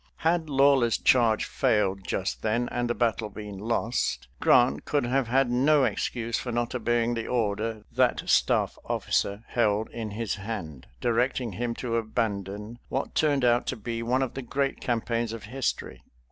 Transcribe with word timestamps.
Had 0.25 0.49
Lawler's 0.49 0.97
charge 0.97 1.45
failed 1.45 2.07
just 2.07 2.41
then 2.41 2.67
and 2.71 2.89
the 2.89 2.95
battle 2.95 3.29
been 3.29 3.59
lost, 3.59 4.27
Grant 4.39 4.83
could 4.83 5.05
have 5.05 5.27
had 5.27 5.51
no 5.51 5.83
excuse 5.83 6.39
for 6.39 6.51
not 6.51 6.73
obeying 6.73 7.13
the 7.13 7.27
order 7.27 7.83
that 7.91 8.27
staff 8.27 8.79
officer 8.83 9.43
held 9.49 9.91
in 9.91 10.09
his 10.09 10.33
hand, 10.37 10.87
directing 11.01 11.51
him 11.51 11.75
to 11.75 11.97
abandon 11.97 12.79
what 12.89 13.13
turned 13.13 13.45
out 13.45 13.67
to 13.67 13.75
be 13.75 14.01
one 14.01 14.23
of 14.23 14.33
the 14.33 14.41
great 14.41 14.81
campaigns 14.81 15.33
of 15.33 15.43
history. 15.43 16.01